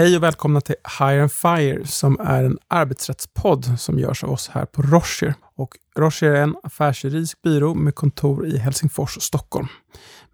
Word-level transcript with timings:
Hej 0.00 0.16
och 0.16 0.22
välkomna 0.22 0.60
till 0.60 0.74
Hire 0.98 1.22
and 1.22 1.32
Fire 1.32 1.86
som 1.86 2.20
är 2.20 2.44
en 2.44 2.58
arbetsrättspodd 2.68 3.78
som 3.78 3.98
görs 3.98 4.24
av 4.24 4.30
oss 4.30 4.48
här 4.48 4.66
på 4.66 4.82
Rocher. 4.82 5.34
Och 5.56 5.76
Rocher 5.98 6.26
är 6.26 6.42
en 6.42 6.56
affärsjuridisk 6.62 7.42
byrå 7.42 7.74
med 7.74 7.94
kontor 7.94 8.46
i 8.46 8.58
Helsingfors 8.58 9.16
och 9.16 9.22
Stockholm. 9.22 9.68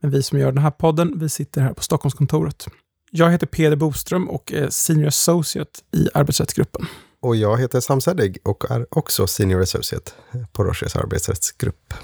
Men 0.01 0.11
vi 0.11 0.23
som 0.23 0.39
gör 0.39 0.53
den 0.53 0.63
här 0.63 0.71
podden, 0.71 1.19
vi 1.19 1.29
sitter 1.29 1.61
här 1.61 1.73
på 1.73 1.83
Stockholmskontoret. 1.83 2.67
Jag 3.11 3.31
heter 3.31 3.47
Peder 3.47 3.77
Boström 3.77 4.31
och 4.31 4.53
är 4.53 4.71
Senior 4.71 5.09
Associate 5.09 5.81
i 5.93 6.09
arbetsrättsgruppen. 6.15 6.87
Och 7.21 7.37
jag 7.37 7.59
heter 7.59 7.81
Sam 7.81 8.01
Sedig 8.01 8.39
och 8.45 8.71
är 8.71 8.87
också 8.91 9.27
Senior 9.27 9.63
Associate 9.63 10.13
på 10.53 10.65
Rochers 10.65 10.97
arbetsrättsgrupp. 10.97 11.95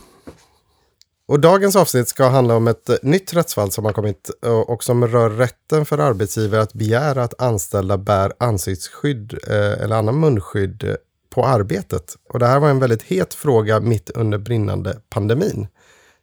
Och 1.32 1.41
dagens 1.41 1.77
avsnitt 1.77 2.09
ska 2.09 2.28
handla 2.28 2.56
om 2.56 2.68
ett 2.68 2.88
eh, 2.88 2.96
nytt 3.02 3.34
rättsfall 3.34 3.70
som 3.70 3.84
har 3.84 3.92
kommit 3.92 4.30
eh, 4.45 4.50
och 4.50 4.84
som 4.84 5.06
rör 5.06 5.30
rätten 5.30 5.84
för 5.84 5.98
arbetsgivare 5.98 6.62
att 6.62 6.72
begära 6.72 7.22
att 7.22 7.42
anställda 7.42 7.98
bär 7.98 8.32
ansiktsskydd 8.38 9.38
eh, 9.46 9.82
eller 9.82 9.96
annan 9.96 10.20
munskydd 10.20 10.96
på 11.30 11.46
arbetet. 11.46 12.16
Och 12.28 12.38
det 12.38 12.46
här 12.46 12.60
var 12.60 12.70
en 12.70 12.78
väldigt 12.78 13.02
het 13.02 13.34
fråga 13.34 13.80
mitt 13.80 14.10
under 14.10 14.38
brinnande 14.38 15.00
pandemin. 15.10 15.66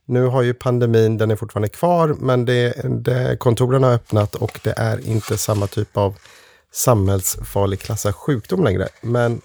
Nu 0.06 0.26
har 0.26 0.42
ju 0.42 0.54
pandemin, 0.54 1.18
den 1.18 1.32
är 1.32 1.36
fortfarande 1.36 1.70
kvar, 1.70 2.16
men 2.20 2.46
det, 2.46 2.74
det, 2.84 3.38
kontoren 3.40 3.84
har 3.84 3.94
öppnat 3.94 4.36
och 4.36 4.60
det 4.64 4.74
är 4.78 5.08
inte 5.08 5.38
samma 5.38 5.68
typ 5.68 5.98
av 5.98 6.16
samhällsfarlig 6.72 7.80
klassad 7.80 8.16
sjukdom 8.16 8.64
längre. 8.64 8.88
Men 9.02 9.42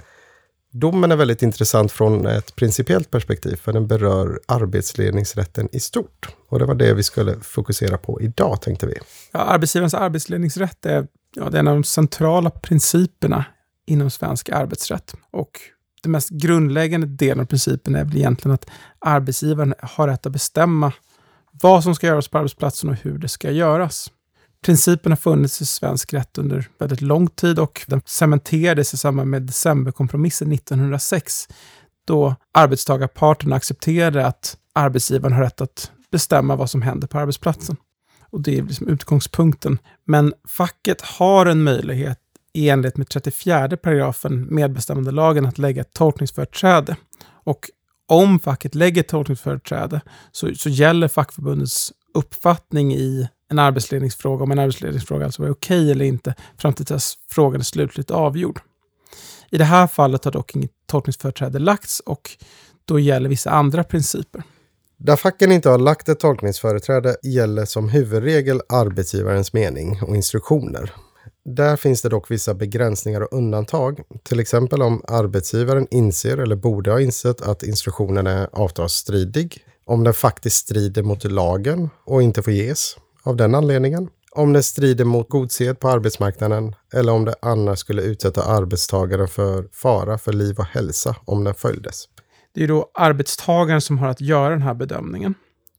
domen 0.75 1.13
är 1.13 1.17
väldigt 1.17 1.43
intressant 1.43 1.93
från 1.93 2.27
ett 2.27 2.57
principiellt 2.57 3.11
perspektiv, 3.11 3.57
för 3.57 3.73
den 3.73 3.87
berör 3.87 4.41
arbetsledningsrätten 4.47 5.69
i 5.73 5.81
stort. 5.81 6.29
Och 6.49 6.59
det 6.59 6.65
var 6.65 6.75
det 6.75 6.95
vi 6.95 7.03
skulle 7.03 7.41
fokusera 7.41 7.99
på 7.99 8.21
idag, 8.21 8.63
tänkte 8.63 8.87
vi. 8.87 8.95
Ja, 9.33 9.41
arbetsgivarens 9.41 9.95
arbetsledningsrätt 9.95 10.87
är, 10.87 11.07
ja, 11.35 11.51
det 11.51 11.57
är 11.57 11.61
en 11.61 11.69
av 11.69 11.75
de 11.75 11.85
centrala 11.85 12.51
principerna 12.51 13.45
inom 13.87 14.11
svensk 14.11 14.49
arbetsrätt. 14.49 15.15
Och 15.31 15.61
den 16.03 16.13
mest 16.13 16.31
grundläggande 16.31 17.07
delen 17.07 17.41
av 17.41 17.47
principen 17.47 17.95
är 17.95 18.05
väl 18.05 18.17
egentligen 18.17 18.55
att 18.55 18.67
arbetsgivaren 18.99 19.75
har 19.83 20.09
rätt 20.09 20.27
att 20.27 20.33
bestämma 20.33 20.93
vad 21.51 21.83
som 21.85 21.95
ska 21.95 22.07
göras 22.07 22.29
på 22.29 22.39
arbetsplatsen 22.39 22.91
och 22.91 22.97
hur 22.97 23.19
det 23.19 23.29
ska 23.29 23.51
göras. 23.51 24.11
Principen 24.65 25.13
har 25.13 25.17
funnits 25.17 25.61
i 25.61 25.67
svensk 25.67 26.13
rätt 26.13 26.39
under 26.39 26.69
väldigt 26.79 27.01
lång 27.01 27.29
tid 27.29 27.59
och 27.59 27.85
den 27.87 28.03
cementerades 28.07 28.95
i 28.95 28.97
samband 28.97 29.31
med 29.31 29.43
decemberkompromissen 29.43 30.53
1906 30.53 31.49
då 32.05 32.35
arbetstagarparterna 32.53 33.57
accepterade 33.57 34.27
att 34.27 34.57
arbetsgivaren 34.73 35.33
har 35.33 35.43
rätt 35.43 35.61
att 35.61 35.91
bestämma 36.11 36.57
vad 36.57 36.71
som 36.71 36.83
händer 36.83 37.09
på 37.09 37.19
arbetsplatsen. 37.19 37.77
Och 38.31 38.41
det 38.41 38.59
är 38.59 38.63
liksom 38.63 38.89
utgångspunkten. 38.89 39.79
Men 40.05 40.35
facket 40.49 41.01
har 41.01 41.47
en 41.47 41.63
möjlighet 41.63 42.19
i 42.53 42.69
enlighet 42.69 42.97
med 42.97 43.09
34 43.09 43.77
paragrafen 43.77 44.55
medbestämmandelagen 44.55 45.47
att 45.47 45.59
lägga 45.59 45.81
ett 45.81 45.93
tolkningsföreträde. 45.93 46.97
Och 47.27 47.71
om 48.09 48.41
facket 48.41 48.75
lägger 48.75 49.01
ett 49.01 49.09
tolkningsföreträde 49.09 50.01
så, 50.33 50.55
så 50.55 50.69
gäller 50.69 51.09
fackförbundets 51.09 51.93
uppfattning 52.15 52.95
i 52.95 53.29
en 53.51 53.59
arbetsledningsfråga, 53.59 54.45
om 54.45 54.51
en 54.51 54.59
arbetsledningsfråga 54.59 55.25
alltså 55.25 55.43
var 55.43 55.51
okej 55.51 55.81
okay 55.81 55.91
eller 55.91 56.05
inte, 56.05 56.35
fram 56.59 56.73
till 56.73 56.85
dess 56.85 57.15
frågan 57.31 57.61
är 57.61 57.65
slutligt 57.65 58.11
avgjord. 58.11 58.61
I 59.51 59.59
det 59.59 59.65
här 59.65 59.87
fallet 59.87 60.25
har 60.25 60.33
dock 60.33 60.57
inget 60.57 60.71
tolkningsföreträde 60.87 61.59
lagts 61.59 62.01
och 62.01 62.31
då 62.85 62.99
gäller 62.99 63.29
vissa 63.29 63.51
andra 63.51 63.85
principer. 63.85 64.43
Där 64.97 65.17
facken 65.17 65.53
inte 65.53 65.69
har 65.69 65.79
lagt 65.79 66.09
ett 66.09 66.21
tolkningsföreträde 66.21 67.17
gäller 67.23 67.65
som 67.65 67.89
huvudregel 67.89 68.61
arbetsgivarens 68.69 69.53
mening 69.53 70.03
och 70.03 70.17
instruktioner. 70.17 70.93
Där 71.45 71.77
finns 71.77 72.03
det 72.03 72.09
dock 72.09 72.31
vissa 72.31 72.55
begränsningar 72.55 73.21
och 73.21 73.33
undantag. 73.33 74.01
Till 74.23 74.41
exempel 74.41 74.83
om 74.83 75.03
arbetsgivaren 75.09 75.87
inser 75.91 76.39
eller 76.39 76.57
borde 76.57 76.91
ha 76.91 77.01
insett 77.01 77.41
att 77.41 77.63
instruktionen 77.63 78.27
är 78.27 78.49
avtalsstridig, 78.53 79.65
om 79.87 80.05
den 80.05 80.15
faktiskt 80.15 80.57
strider 80.57 81.03
mot 81.03 81.25
lagen 81.25 81.91
och 82.05 82.23
inte 82.23 82.43
får 82.43 82.53
ges 82.53 82.97
av 83.25 83.37
den 83.37 83.55
anledningen, 83.55 84.09
om 84.31 84.53
den 84.53 84.63
strider 84.63 85.05
mot 85.05 85.29
god 85.29 85.53
sed 85.53 85.81
på 85.81 85.89
arbetsmarknaden 85.89 86.75
eller 86.93 87.13
om 87.13 87.25
det 87.25 87.35
annars 87.43 87.79
skulle 87.79 88.03
utsätta 88.03 88.43
arbetstagaren 88.43 89.29
för 89.29 89.69
fara 89.73 90.19
för 90.19 90.33
liv 90.33 90.59
och 90.59 90.65
hälsa 90.65 91.17
om 91.25 91.45
den 91.45 91.55
följdes. 91.55 92.09
Det 92.55 92.65
är 92.65 92.69
då 92.69 92.91
arbetstagaren 92.95 93.81
som 93.81 93.99
har 93.99 94.09
att 94.09 94.21
göra 94.21 94.51
den 94.51 94.63
här 94.63 94.75
bedömningen 94.75 95.35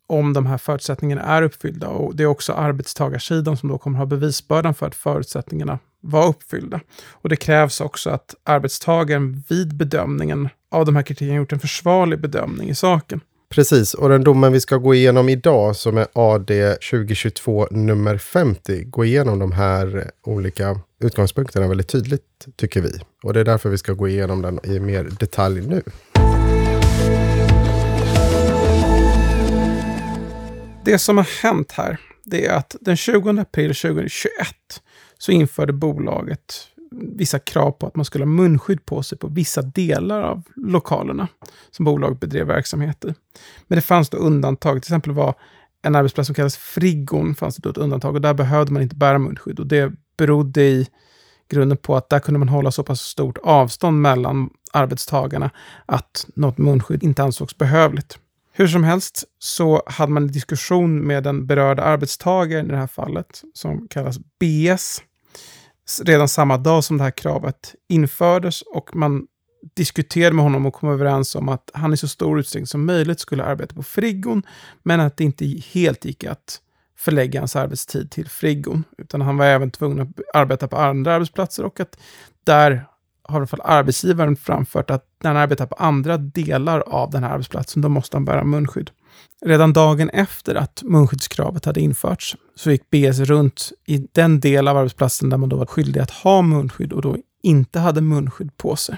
om 0.08 0.34
de 0.34 0.46
här 0.46 0.58
förutsättningarna 0.58 1.22
är 1.22 1.42
uppfyllda. 1.42 1.88
Och 1.88 2.16
det 2.16 2.24
är 2.24 2.28
också 2.28 2.54
arbetstagarsidan 2.54 3.58
som 3.58 3.70
då 3.70 3.78
kommer 3.78 3.98
ha 3.98 4.06
bevisbördan 4.06 4.74
för 4.74 4.88
att 4.88 4.96
förutsättningarna 4.96 5.80
var 6.02 6.28
uppfyllda. 6.28 6.80
Och 7.12 7.30
det 7.30 7.36
krävs 7.36 7.82
också 7.82 8.10
att 8.10 8.36
arbetstagaren 8.44 9.44
vid 9.50 9.76
bedömningen 9.76 10.50
av 10.72 10.86
de 10.86 10.96
här 10.96 11.04
kriterierna 11.04 11.38
gjort 11.38 11.54
en 11.54 11.60
försvarlig 11.60 12.22
bedömning 12.22 12.70
i 12.70 12.76
saken. 12.76 13.22
Precis, 13.56 13.94
och 13.94 14.10
den 14.10 14.24
domen 14.24 14.54
vi 14.54 14.60
ska 14.60 14.78
gå 14.78 14.96
igenom 14.96 15.30
idag 15.30 15.76
som 15.76 15.98
är 15.98 16.08
AD 16.14 16.74
2022 16.74 17.68
nummer 17.72 18.18
50 18.18 18.84
går 18.84 19.06
igenom 19.06 19.40
de 19.40 19.52
här 19.52 20.12
olika 20.24 20.80
utgångspunkterna 21.00 21.68
väldigt 21.68 21.88
tydligt 21.88 22.48
tycker 22.56 22.82
vi. 22.82 22.92
Och 23.24 23.34
det 23.34 23.40
är 23.40 23.44
därför 23.44 23.70
vi 23.70 23.78
ska 23.78 23.94
gå 23.94 24.08
igenom 24.08 24.42
den 24.42 24.60
i 24.64 24.80
mer 24.80 25.04
detalj 25.04 25.68
nu. 25.68 25.82
Det 30.86 31.00
som 31.00 31.18
har 31.18 31.44
hänt 31.44 31.72
här, 31.72 31.98
det 32.24 32.46
är 32.46 32.54
att 32.54 32.76
den 32.82 32.98
20 32.98 33.30
april 33.30 33.76
2021 33.76 34.32
så 35.18 35.32
införde 35.32 35.74
bolaget 35.74 36.68
vissa 36.92 37.40
krav 37.40 37.72
på 37.72 37.88
att 37.88 37.96
man 37.96 38.06
skulle 38.06 38.24
ha 38.24 38.30
munskydd 38.30 38.86
på 38.86 39.04
sig 39.04 39.18
på 39.18 39.28
vissa 39.28 39.62
delar 39.62 40.22
av 40.22 40.44
lokalerna 40.56 41.28
som 41.72 41.86
bolaget 41.86 42.20
bedrev 42.20 42.48
verksamhet 42.48 43.06
i. 43.06 43.14
Men 43.68 43.76
det 43.76 43.82
fanns 43.82 44.10
då 44.10 44.18
undantag. 44.18 44.74
Till 44.74 44.90
exempel 44.90 45.12
var 45.12 45.36
en 45.82 45.96
arbetsplats 45.96 46.28
som 46.28 46.36
kallas 46.36 46.58
Friggon, 46.58 47.36
fanns 47.36 47.56
det 47.56 47.62
då 47.64 47.70
ett 47.70 47.78
undantag 47.78 48.16
och 48.16 48.22
där 48.22 48.34
behövde 48.34 48.74
man 48.74 48.82
inte 48.82 48.96
bära 48.96 49.20
munskydd. 49.20 49.60
Och 49.60 49.68
det 49.68 49.94
berodde 50.18 50.62
i 50.62 50.88
grunden 51.50 51.78
på 51.78 51.96
att 51.96 52.10
där 52.10 52.20
kunde 52.20 52.40
man 52.40 52.50
hålla 52.50 52.72
så 52.72 52.84
pass 52.84 53.02
stort 53.02 53.38
avstånd 53.44 54.02
mellan 54.02 54.50
arbetstagarna 54.74 55.50
att 55.86 56.28
något 56.36 56.58
munskydd 56.58 57.04
inte 57.04 57.24
ansågs 57.24 57.58
behövligt. 57.58 58.20
Hur 58.58 58.68
som 58.68 58.84
helst 58.84 59.24
så 59.40 59.84
hade 59.86 60.12
man 60.12 60.24
en 60.24 60.32
diskussion 60.32 61.00
med 61.08 61.24
den 61.24 61.48
berörda 61.48 61.84
arbetstagaren 61.84 62.66
i 62.66 62.70
det 62.70 62.78
här 62.78 62.88
fallet, 62.88 63.42
som 63.54 63.88
kallas 63.88 64.18
BS, 64.40 65.02
redan 66.04 66.28
samma 66.28 66.58
dag 66.58 66.84
som 66.84 66.98
det 66.98 67.04
här 67.04 67.12
kravet 67.12 67.76
infördes 67.88 68.62
och 68.62 68.96
man 68.96 69.28
diskuterade 69.74 70.36
med 70.36 70.44
honom 70.44 70.66
och 70.66 70.74
kom 70.74 70.90
överens 70.90 71.36
om 71.36 71.50
att 71.50 71.72
han 71.74 71.94
i 71.94 71.98
så 71.98 72.08
stor 72.08 72.40
utsträckning 72.40 72.68
som 72.68 72.86
möjligt 72.86 73.20
skulle 73.20 73.44
arbeta 73.44 73.76
på 73.76 73.84
Friggon, 73.84 74.44
men 74.84 75.00
att 75.00 75.18
det 75.18 75.24
inte 75.24 75.46
helt 75.46 76.06
gick 76.06 76.24
att 76.24 76.62
förlägga 76.98 77.42
hans 77.42 77.56
arbetstid 77.56 78.12
till 78.12 78.30
Friggon, 78.30 78.84
utan 78.98 79.22
han 79.22 79.38
var 79.38 79.46
även 79.46 79.72
tvungen 79.72 80.00
att 80.00 80.10
arbeta 80.34 80.68
på 80.68 80.78
andra 80.78 81.14
arbetsplatser 81.14 81.66
och 81.66 81.80
att 81.80 81.98
där 82.44 82.86
har 83.28 83.36
i 83.36 83.38
alla 83.38 83.48
fall 83.48 83.62
arbetsgivaren 83.64 84.36
framfört 84.36 84.90
att 84.90 85.06
när 85.24 85.34
han 85.34 85.44
arbetar 85.44 85.66
på 85.66 85.76
andra 85.76 86.18
delar 86.18 86.80
av 86.80 87.12
den 87.12 87.24
här 87.24 87.32
arbetsplatsen, 87.32 87.82
då 87.82 87.90
måste 87.90 88.18
han 88.18 88.26
bära 88.26 88.44
munskydd. 88.44 88.92
Redan 89.46 89.74
dagen 89.74 90.10
efter 90.10 90.56
att 90.56 90.84
munskyddskravet 90.86 91.66
hade 91.66 91.82
införts 91.82 92.36
så 92.56 92.72
gick 92.72 92.90
BS 92.90 93.20
runt 93.20 93.72
i 93.86 94.08
den 94.12 94.40
del 94.40 94.68
av 94.68 94.78
arbetsplatsen 94.78 95.30
där 95.30 95.38
man 95.38 95.50
då 95.50 95.58
var 95.58 95.66
skyldig 95.66 96.00
att 96.00 96.12
ha 96.12 96.42
munskydd 96.42 96.94
och 96.94 97.02
då 97.02 97.18
inte 97.44 97.80
hade 97.80 98.02
munskydd 98.02 98.58
på 98.58 98.76
sig. 98.76 98.98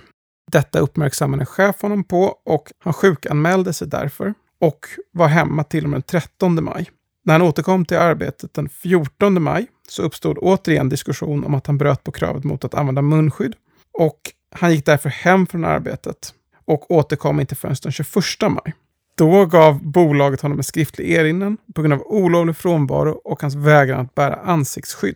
Detta 0.51 0.79
uppmärksammade 0.79 1.41
en 1.41 1.45
chef 1.45 1.81
honom 1.81 2.03
på 2.03 2.35
och 2.45 2.71
han 2.79 2.93
sjukanmälde 2.93 3.73
sig 3.73 3.87
därför 3.87 4.33
och 4.61 4.79
var 5.11 5.27
hemma 5.27 5.63
till 5.63 5.83
och 5.83 5.89
med 5.89 5.97
den 5.97 6.21
13 6.21 6.63
maj. 6.63 6.89
När 7.25 7.33
han 7.33 7.41
återkom 7.41 7.85
till 7.85 7.97
arbetet 7.97 8.53
den 8.53 8.69
14 8.69 9.43
maj 9.43 9.67
så 9.89 10.03
uppstod 10.03 10.37
återigen 10.37 10.89
diskussion 10.89 11.43
om 11.43 11.53
att 11.53 11.67
han 11.67 11.77
bröt 11.77 12.03
på 12.03 12.11
kravet 12.11 12.43
mot 12.43 12.65
att 12.65 12.73
använda 12.73 13.01
munskydd 13.01 13.55
och 13.93 14.19
han 14.51 14.71
gick 14.71 14.85
därför 14.85 15.09
hem 15.09 15.47
från 15.47 15.65
arbetet 15.65 16.33
och 16.65 16.91
återkom 16.91 17.39
inte 17.39 17.55
förrän 17.55 17.75
den 17.83 17.91
21 17.91 18.07
maj. 18.41 18.73
Då 19.17 19.45
gav 19.45 19.83
bolaget 19.83 20.41
honom 20.41 20.57
en 20.57 20.63
skriftlig 20.63 21.11
erinran 21.11 21.57
på 21.75 21.81
grund 21.81 21.93
av 21.93 22.01
olovlig 22.01 22.57
frånvaro 22.57 23.21
och 23.23 23.41
hans 23.41 23.55
vägran 23.55 23.99
att 23.99 24.15
bära 24.15 24.35
ansiktsskydd. 24.35 25.15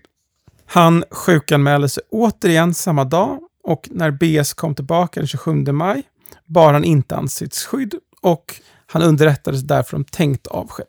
Han 0.65 1.03
sjukanmälde 1.11 1.89
sig 1.89 2.03
återigen 2.09 2.73
samma 2.73 3.03
dag 3.03 3.39
och 3.63 3.87
när 3.91 4.11
BS 4.11 4.53
kom 4.53 4.75
tillbaka 4.75 5.19
den 5.19 5.27
27 5.27 5.53
maj 5.53 6.03
bar 6.45 6.73
han 6.73 6.83
inte 6.83 7.15
ansiktsskydd 7.15 7.95
och 8.21 8.55
han 8.87 9.01
underrättades 9.01 9.61
därför 9.61 9.97
om 9.97 10.03
tänkt 10.03 10.47
avsked 10.47 10.87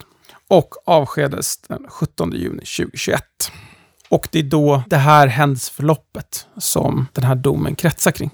och 0.49 0.75
avskedades 0.85 1.59
den 1.59 1.87
17 1.88 2.32
juni 2.32 2.64
2021. 2.64 3.23
Och 4.09 4.29
det 4.32 4.38
är 4.38 4.43
då 4.43 4.82
det 4.87 4.97
här 4.97 5.26
händelseförloppet 5.26 6.47
som 6.56 7.06
den 7.12 7.25
här 7.25 7.35
domen 7.35 7.75
kretsar 7.75 8.11
kring. 8.11 8.31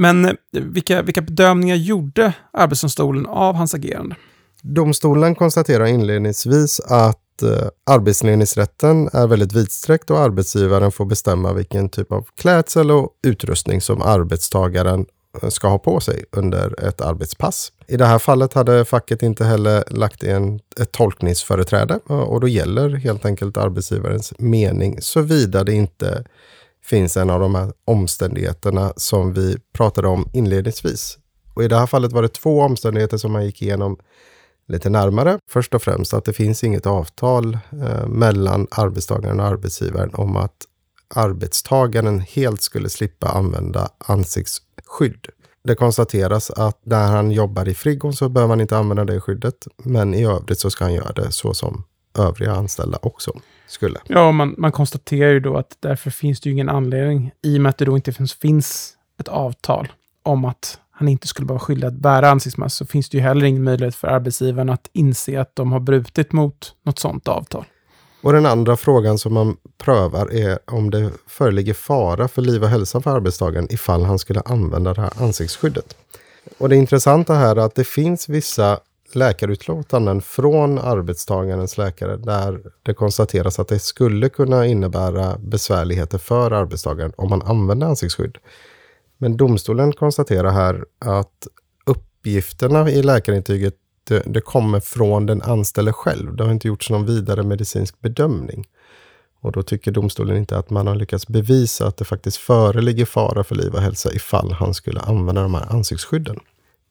Men 0.00 0.24
eh, 0.24 0.32
vilka, 0.50 1.02
vilka 1.02 1.22
bedömningar 1.22 1.76
gjorde 1.76 2.32
Arbetsdomstolen 2.52 3.26
av 3.26 3.54
hans 3.54 3.74
agerande? 3.74 4.16
Domstolen 4.62 5.34
konstaterar 5.34 5.86
inledningsvis 5.86 6.80
att 6.80 7.42
eh, 7.42 7.68
arbetsledningsrätten 7.90 9.08
är 9.12 9.26
väldigt 9.26 9.52
vidsträckt 9.52 10.10
och 10.10 10.18
arbetsgivaren 10.18 10.92
får 10.92 11.04
bestämma 11.04 11.52
vilken 11.52 11.88
typ 11.88 12.12
av 12.12 12.26
klädsel 12.36 12.90
och 12.90 13.08
utrustning 13.22 13.80
som 13.80 14.02
arbetstagaren 14.02 15.06
eh, 15.42 15.48
ska 15.48 15.68
ha 15.68 15.78
på 15.78 16.00
sig 16.00 16.24
under 16.32 16.88
ett 16.88 17.00
arbetspass. 17.00 17.72
I 17.86 17.96
det 17.96 18.06
här 18.06 18.18
fallet 18.18 18.54
hade 18.54 18.84
facket 18.84 19.22
inte 19.22 19.44
heller 19.44 19.84
lagt 19.90 20.22
in 20.22 20.60
ett 20.80 20.92
tolkningsföreträde 20.92 22.00
eh, 22.10 22.20
och 22.20 22.40
då 22.40 22.48
gäller 22.48 22.88
helt 22.88 23.24
enkelt 23.24 23.56
arbetsgivarens 23.56 24.32
mening 24.38 25.02
såvida 25.02 25.64
det 25.64 25.72
inte 25.72 26.24
finns 26.82 27.16
en 27.16 27.30
av 27.30 27.40
de 27.40 27.54
här 27.54 27.72
omständigheterna 27.84 28.92
som 28.96 29.32
vi 29.32 29.56
pratade 29.72 30.08
om 30.08 30.30
inledningsvis. 30.32 31.18
Och 31.54 31.64
I 31.64 31.68
det 31.68 31.78
här 31.78 31.86
fallet 31.86 32.12
var 32.12 32.22
det 32.22 32.28
två 32.28 32.60
omständigheter 32.60 33.16
som 33.16 33.32
man 33.32 33.44
gick 33.44 33.62
igenom 33.62 33.96
lite 34.68 34.90
närmare. 34.90 35.38
Först 35.50 35.74
och 35.74 35.82
främst 35.82 36.14
att 36.14 36.24
det 36.24 36.32
finns 36.32 36.64
inget 36.64 36.86
avtal 36.86 37.58
eh, 37.82 38.06
mellan 38.06 38.66
arbetstagaren 38.70 39.40
och 39.40 39.46
arbetsgivaren 39.46 40.14
om 40.14 40.36
att 40.36 40.56
arbetstagaren 41.14 42.20
helt 42.20 42.62
skulle 42.62 42.88
slippa 42.88 43.28
använda 43.28 43.88
ansiktsskydd. 43.98 45.26
Det 45.64 45.74
konstateras 45.74 46.50
att 46.50 46.80
när 46.82 47.06
han 47.06 47.30
jobbar 47.30 47.68
i 47.68 47.74
frigon 47.74 48.12
så 48.12 48.28
behöver 48.28 48.52
han 48.52 48.60
inte 48.60 48.76
använda 48.76 49.04
det 49.04 49.20
skyddet. 49.20 49.66
Men 49.76 50.14
i 50.14 50.24
övrigt 50.24 50.58
så 50.58 50.70
ska 50.70 50.84
han 50.84 50.94
göra 50.94 51.12
det 51.12 51.32
så 51.32 51.54
som 51.54 51.84
övriga 52.18 52.52
anställda 52.52 52.98
också 53.02 53.32
skulle. 53.66 54.00
Ja, 54.06 54.32
man, 54.32 54.54
man 54.58 54.72
konstaterar 54.72 55.30
ju 55.30 55.40
då 55.40 55.56
att 55.56 55.76
därför 55.80 56.10
finns 56.10 56.40
det 56.40 56.48
ju 56.48 56.52
ingen 56.52 56.68
anledning, 56.68 57.32
i 57.42 57.58
och 57.58 57.62
med 57.62 57.70
att 57.70 57.78
det 57.78 57.84
då 57.84 57.96
inte 57.96 58.12
finns, 58.12 58.34
finns 58.34 58.96
ett 59.20 59.28
avtal 59.28 59.88
om 60.22 60.44
att 60.44 60.78
han 60.90 61.08
inte 61.08 61.26
skulle 61.26 61.48
vara 61.48 61.58
skyldig 61.58 61.86
att 61.86 61.94
bära 61.94 62.30
ansiktsmask, 62.30 62.76
så 62.76 62.86
finns 62.86 63.08
det 63.10 63.16
ju 63.16 63.22
heller 63.22 63.46
ingen 63.46 63.64
möjlighet 63.64 63.94
för 63.94 64.08
arbetsgivaren 64.08 64.70
att 64.70 64.90
inse 64.92 65.40
att 65.40 65.56
de 65.56 65.72
har 65.72 65.80
brutit 65.80 66.32
mot 66.32 66.74
något 66.82 66.98
sådant 66.98 67.28
avtal. 67.28 67.64
Och 68.22 68.32
den 68.32 68.46
andra 68.46 68.76
frågan 68.76 69.18
som 69.18 69.34
man 69.34 69.56
prövar 69.78 70.32
är 70.32 70.58
om 70.66 70.90
det 70.90 71.10
föreligger 71.26 71.74
fara 71.74 72.28
för 72.28 72.42
liv 72.42 72.62
och 72.62 72.68
hälsa 72.68 73.00
för 73.00 73.10
arbetstagaren 73.10 73.66
ifall 73.70 74.04
han 74.04 74.18
skulle 74.18 74.40
använda 74.40 74.94
det 74.94 75.00
här 75.00 75.12
ansiktsskyddet. 75.16 75.96
Och 76.58 76.68
det 76.68 76.76
intressanta 76.76 77.34
här 77.34 77.56
är 77.56 77.60
att 77.60 77.74
det 77.74 77.84
finns 77.84 78.28
vissa 78.28 78.78
läkarutlåtanden 79.14 80.22
från 80.22 80.78
arbetstagarens 80.78 81.78
läkare 81.78 82.16
där 82.16 82.60
det 82.82 82.94
konstateras 82.94 83.58
att 83.58 83.68
det 83.68 83.78
skulle 83.78 84.28
kunna 84.28 84.66
innebära 84.66 85.38
besvärligheter 85.38 86.18
för 86.18 86.50
arbetstagaren 86.50 87.12
om 87.16 87.30
man 87.30 87.42
använder 87.42 87.86
ansiktsskydd. 87.86 88.38
Men 89.18 89.36
domstolen 89.36 89.92
konstaterar 89.92 90.50
här 90.50 90.84
att 90.98 91.46
uppgifterna 91.86 92.90
i 92.90 93.02
läkarintyget 93.02 93.74
det, 94.08 94.22
det 94.26 94.40
kommer 94.40 94.80
från 94.80 95.26
den 95.26 95.42
anställde 95.42 95.92
själv. 95.92 96.36
Det 96.36 96.44
har 96.44 96.52
inte 96.52 96.68
gjorts 96.68 96.90
någon 96.90 97.06
vidare 97.06 97.42
medicinsk 97.42 98.00
bedömning. 98.00 98.64
Och 99.40 99.52
då 99.52 99.62
tycker 99.62 99.92
domstolen 99.92 100.36
inte 100.36 100.58
att 100.58 100.70
man 100.70 100.86
har 100.86 100.94
lyckats 100.94 101.28
bevisa 101.28 101.86
att 101.86 101.96
det 101.96 102.04
faktiskt 102.04 102.36
föreligger 102.36 103.04
fara 103.04 103.44
för 103.44 103.54
liv 103.54 103.74
och 103.74 103.80
hälsa 103.80 104.12
ifall 104.12 104.52
han 104.52 104.74
skulle 104.74 105.00
använda 105.00 105.42
de 105.42 105.54
här 105.54 105.72
ansiktsskydden. 105.72 106.38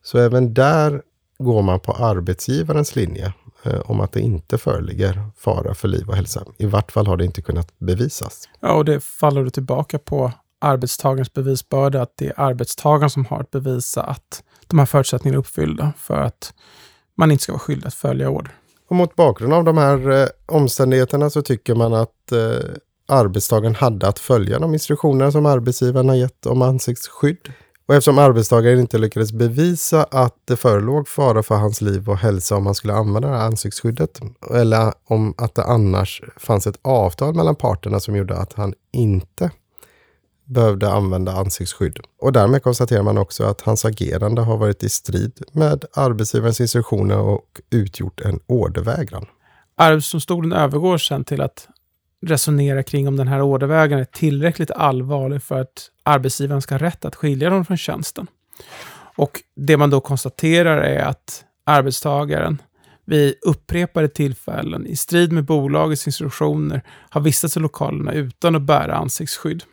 Så 0.04 0.18
även 0.18 0.54
där 0.54 1.02
går 1.40 1.62
man 1.62 1.80
på 1.80 1.92
arbetsgivarens 1.92 2.96
linje 2.96 3.34
eh, 3.64 3.80
om 3.86 4.00
att 4.00 4.12
det 4.12 4.22
inte 4.22 4.58
föreligger 4.58 5.24
fara 5.38 5.74
för 5.74 5.88
liv 5.88 6.10
och 6.10 6.16
hälsa. 6.16 6.44
I 6.58 6.66
vart 6.66 6.92
fall 6.92 7.08
har 7.08 7.18
det 7.18 7.26
inte 7.26 7.42
kunnat 7.42 7.80
bevisas. 7.80 8.50
Ja, 8.60 8.74
och 8.74 8.86
det 8.86 9.04
faller 9.04 9.44
du 9.44 9.50
tillbaka 9.50 10.00
på 10.00 10.32
arbetstagarens 10.60 11.34
bevisbörda, 11.34 12.02
att 12.02 12.14
det 12.18 12.28
är 12.28 12.34
arbetstagaren 12.40 13.10
som 13.10 13.26
har 13.26 13.40
att 13.40 13.52
bevisa 13.52 14.04
att 14.04 14.44
de 14.68 14.80
här 14.80 14.86
förutsättningarna 14.86 15.36
är 15.36 15.40
uppfyllda 15.40 15.94
för 15.98 16.18
att 16.18 16.54
man 17.16 17.32
inte 17.32 17.44
ska 17.44 17.52
vara 17.52 17.60
skyldig 17.60 17.88
att 17.88 17.94
följa 17.94 18.30
order. 18.30 18.52
Och 18.90 18.96
mot 18.96 19.16
bakgrund 19.16 19.54
av 19.54 19.64
de 19.64 19.78
här 19.78 20.10
eh, 20.10 20.28
omständigheterna 20.46 21.30
så 21.30 21.42
tycker 21.42 21.76
man 21.76 21.94
att 21.94 22.32
eh, 22.32 22.40
arbetstagaren 23.08 23.76
hade 23.76 24.08
att 24.08 24.20
följa 24.20 24.60
de 24.60 24.74
instruktioner 24.74 25.32
som 25.32 25.46
arbetsgivaren 25.46 26.10
har 26.10 26.16
gett 26.16 26.46
om 26.46 26.62
ansiktsskydd. 26.62 27.54
Och 27.90 27.96
eftersom 27.96 28.18
arbetstagaren 28.18 28.80
inte 28.80 28.98
lyckades 28.98 29.32
bevisa 29.32 30.04
att 30.04 30.36
det 30.46 30.56
förelåg 30.56 31.08
fara 31.08 31.44
för 31.44 31.56
hans 31.56 31.82
liv 31.82 32.10
och 32.10 32.18
hälsa 32.18 32.56
om 32.56 32.66
han 32.66 32.76
skulle 32.76 32.94
använda 32.94 33.28
det 33.30 33.36
här 33.36 33.46
ansiktsskyddet, 33.46 34.20
eller 34.54 34.94
om 35.06 35.34
att 35.38 35.56
det 35.56 35.64
annars 35.64 36.22
fanns 36.38 36.68
ett 36.68 36.80
avtal 36.82 37.36
mellan 37.36 37.56
parterna 37.56 38.00
som 38.00 38.16
gjorde 38.16 38.38
att 38.38 38.54
han 38.54 38.74
inte 38.92 39.52
behövde 40.46 40.92
använda 40.92 41.32
ansiktsskydd. 41.32 42.00
Och 42.20 42.34
därmed 42.34 42.64
konstaterar 42.64 43.04
man 43.04 43.18
också 43.18 43.44
att 43.44 43.62
hans 43.62 43.86
agerande 43.86 44.42
har 44.42 44.58
varit 44.58 44.84
i 44.84 44.90
strid 44.90 45.44
med 45.52 45.86
arbetsgivarens 45.94 46.62
instruktioner 46.62 47.18
och 47.18 47.62
utgjort 47.70 48.22
en 48.22 48.40
ordervägran. 48.46 49.26
Arbetsdomstolen 49.76 50.54
övergår 50.54 50.98
sen 50.98 51.24
till 51.24 51.42
att 51.42 51.68
resonera 52.26 52.84
kring 52.84 53.08
om 53.08 53.16
den 53.16 53.28
här 53.28 53.42
ordervägran 53.42 54.00
är 54.00 54.06
tillräckligt 54.06 54.72
allvarlig 54.72 55.44
för 55.44 55.62
att 55.62 55.90
arbetsgivaren 56.10 56.62
ska 56.62 56.76
ha 56.76 56.80
rätt 56.80 57.06
att 57.06 57.16
skilja 57.16 57.50
dem 57.50 57.66
från 57.66 57.78
tjänsten. 57.78 58.28
Och 59.16 59.42
det 59.56 59.78
man 59.78 59.90
då 59.90 60.02
konstaterar 60.02 60.78
är 60.78 61.06
att 61.06 61.44
arbetstagaren 61.64 62.62
vid 63.06 63.36
upprepade 63.42 64.08
tillfällen 64.08 64.88
i 64.88 64.96
strid 64.96 65.32
med 65.32 65.46
bolagets 65.46 66.08
instruktioner 66.08 66.82
har 67.10 67.22
vistats 67.22 67.58
i 67.58 67.60
lokalerna 67.60 68.14
utan 68.14 68.56
att 68.56 68.62
bära 68.62 68.96
ansiktsskydd. 68.96 69.64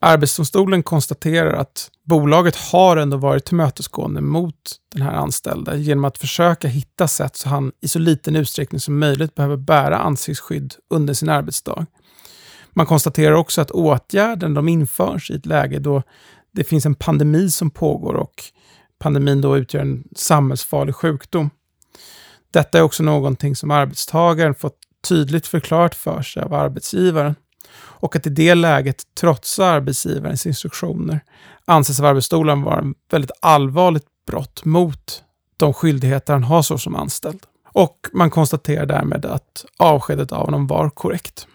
Arbetsdomstolen 0.00 0.82
konstaterar 0.82 1.52
att 1.52 1.90
bolaget 2.04 2.56
har 2.56 2.96
ändå 2.96 3.16
varit 3.16 3.44
tillmötesgående 3.44 4.20
mot 4.20 4.54
den 4.94 5.02
här 5.02 5.12
anställda 5.12 5.76
genom 5.76 6.04
att 6.04 6.18
försöka 6.18 6.68
hitta 6.68 7.08
sätt 7.08 7.36
så 7.36 7.48
han 7.48 7.72
i 7.80 7.88
så 7.88 7.98
liten 7.98 8.36
utsträckning 8.36 8.80
som 8.80 8.98
möjligt 8.98 9.34
behöver 9.34 9.56
bära 9.56 9.98
ansiktsskydd 9.98 10.74
under 10.90 11.14
sin 11.14 11.28
arbetsdag. 11.28 11.86
Man 12.78 12.86
konstaterar 12.86 13.34
också 13.34 13.60
att 13.60 13.70
åtgärden 13.70 14.54
de 14.54 14.68
införs 14.68 15.30
i 15.30 15.34
ett 15.34 15.46
läge 15.46 15.78
då 15.78 16.02
det 16.52 16.64
finns 16.64 16.86
en 16.86 16.94
pandemi 16.94 17.50
som 17.50 17.70
pågår 17.70 18.14
och 18.14 18.44
pandemin 18.98 19.40
då 19.40 19.56
utgör 19.56 19.80
en 19.80 20.04
samhällsfarlig 20.16 20.94
sjukdom. 20.94 21.50
Detta 22.50 22.78
är 22.78 22.82
också 22.82 23.02
någonting 23.02 23.56
som 23.56 23.70
arbetstagaren 23.70 24.54
fått 24.54 24.76
tydligt 25.08 25.46
förklarat 25.46 25.94
för 25.94 26.22
sig 26.22 26.42
av 26.42 26.54
arbetsgivaren 26.54 27.34
och 27.78 28.16
att 28.16 28.26
i 28.26 28.30
det 28.30 28.54
läget 28.54 29.02
trotsa 29.20 29.66
arbetsgivarens 29.66 30.46
instruktioner 30.46 31.20
anses 31.64 32.00
av 32.00 32.06
Arbetsdomstolen 32.06 32.62
vara 32.62 32.80
ett 32.80 33.12
väldigt 33.12 33.32
allvarligt 33.40 34.06
brott 34.26 34.64
mot 34.64 35.22
de 35.56 35.74
skyldigheter 35.74 36.32
han 36.32 36.44
har 36.44 36.62
så 36.62 36.78
som 36.78 36.96
anställd. 36.96 37.40
Och 37.72 37.98
man 38.12 38.30
konstaterar 38.30 38.86
därmed 38.86 39.24
att 39.24 39.64
avskedet 39.76 40.32
av 40.32 40.44
honom 40.44 40.66
var 40.66 40.90
korrekt. 40.90 41.46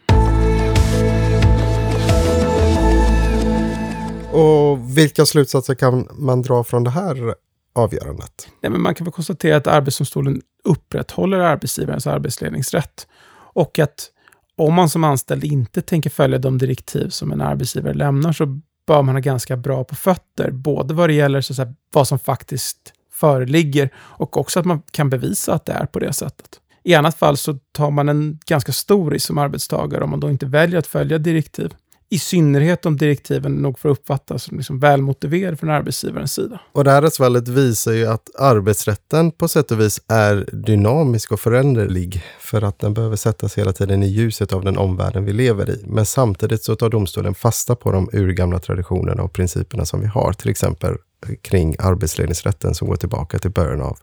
Och 4.73 4.97
vilka 4.97 5.25
slutsatser 5.25 5.75
kan 5.75 6.07
man 6.11 6.41
dra 6.41 6.63
från 6.63 6.83
det 6.83 6.89
här 6.89 7.35
avgörandet? 7.75 8.47
Nej, 8.61 8.71
men 8.71 8.81
man 8.81 8.95
kan 8.95 9.05
väl 9.05 9.11
konstatera 9.11 9.57
att 9.57 9.67
Arbetsdomstolen 9.67 10.41
upprätthåller 10.63 11.39
arbetsgivarens 11.39 12.07
arbetsledningsrätt 12.07 13.07
och 13.53 13.79
att 13.79 14.09
om 14.57 14.73
man 14.73 14.89
som 14.89 15.03
anställd 15.03 15.43
inte 15.43 15.81
tänker 15.81 16.09
följa 16.09 16.37
de 16.37 16.57
direktiv 16.57 17.09
som 17.09 17.31
en 17.31 17.41
arbetsgivare 17.41 17.93
lämnar 17.93 18.33
så 18.33 18.59
bör 18.87 19.01
man 19.01 19.15
ha 19.15 19.19
ganska 19.19 19.57
bra 19.57 19.83
på 19.83 19.95
fötter, 19.95 20.51
både 20.51 20.93
vad 20.93 21.09
det 21.09 21.13
gäller 21.13 21.41
så 21.41 21.53
säga, 21.53 21.73
vad 21.93 22.07
som 22.07 22.19
faktiskt 22.19 22.93
föreligger 23.11 23.89
och 23.97 24.37
också 24.37 24.59
att 24.59 24.65
man 24.65 24.81
kan 24.91 25.09
bevisa 25.09 25.53
att 25.53 25.65
det 25.65 25.73
är 25.73 25.85
på 25.85 25.99
det 25.99 26.13
sättet. 26.13 26.59
I 26.83 26.95
annat 26.95 27.15
fall 27.17 27.37
så 27.37 27.57
tar 27.71 27.91
man 27.91 28.09
en 28.09 28.39
ganska 28.45 28.71
stor 28.71 29.11
risk 29.11 29.25
som 29.27 29.37
arbetstagare 29.37 30.03
om 30.03 30.09
man 30.09 30.19
då 30.19 30.29
inte 30.29 30.45
väljer 30.45 30.79
att 30.79 30.87
följa 30.87 31.17
direktiv. 31.17 31.73
I 32.09 32.19
synnerhet 32.19 32.85
om 32.85 32.97
direktiven 32.97 33.51
nog 33.51 33.79
får 33.79 33.89
uppfattas 33.89 34.43
som 34.43 34.57
liksom 34.57 34.79
välmotiverade 34.79 35.57
från 35.57 35.69
arbetsgivarens 35.69 36.33
sida. 36.33 36.59
Och 36.71 36.83
det 36.83 36.91
här 36.91 37.01
rättsfallet 37.01 37.47
visar 37.47 37.91
ju 37.91 38.05
att 38.05 38.35
arbetsrätten 38.39 39.31
på 39.31 39.47
sätt 39.47 39.71
och 39.71 39.79
vis 39.79 40.01
är 40.07 40.49
dynamisk 40.51 41.31
och 41.31 41.39
föränderlig 41.39 42.23
för 42.39 42.61
att 42.61 42.79
den 42.79 42.93
behöver 42.93 43.15
sättas 43.15 43.57
hela 43.57 43.73
tiden 43.73 44.03
i 44.03 44.07
ljuset 44.07 44.53
av 44.53 44.65
den 44.65 44.77
omvärlden 44.77 45.25
vi 45.25 45.33
lever 45.33 45.69
i. 45.69 45.83
Men 45.87 46.05
samtidigt 46.05 46.63
så 46.63 46.75
tar 46.75 46.89
domstolen 46.89 47.35
fasta 47.35 47.75
på 47.75 47.91
de 47.91 48.09
urgamla 48.13 48.59
traditionerna 48.59 49.23
och 49.23 49.33
principerna 49.33 49.85
som 49.85 49.99
vi 49.99 50.07
har, 50.07 50.33
till 50.33 50.49
exempel 50.49 50.95
kring 51.41 51.75
arbetsledningsrätten 51.79 52.75
som 52.75 52.87
går 52.87 52.95
tillbaka 52.95 53.39
till 53.39 53.51
början 53.51 53.81
av 53.81 53.97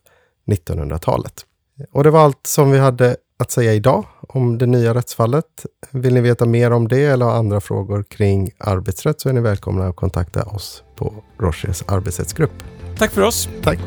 1900-talet. 0.47 1.45
Och 1.92 2.04
det 2.04 2.11
var 2.11 2.21
allt 2.21 2.47
som 2.47 2.71
vi 2.71 2.78
hade 2.78 3.16
att 3.40 3.50
säga 3.50 3.75
idag 3.75 4.04
om 4.20 4.59
det 4.59 4.66
nya 4.66 4.94
rättsfallet. 4.94 5.66
Vill 5.90 6.14
ni 6.14 6.20
veta 6.20 6.47
mer 6.47 6.70
om 6.70 6.88
det 6.88 7.04
eller 7.04 7.26
andra 7.26 7.61
frågor 7.61 8.02
kring 8.02 8.50
arbetsrätt 8.59 9.20
så 9.20 9.28
är 9.28 9.32
ni 9.32 9.40
välkomna 9.40 9.87
att 9.87 9.97
kontakta 9.97 10.42
oss 10.44 10.82
på 10.97 11.14
Roches 11.38 11.85
arbetsrättsgrupp. 11.87 12.62
Tack 12.99 13.11
för 13.11 13.23
oss. 13.23 13.49
Tack. 13.62 13.80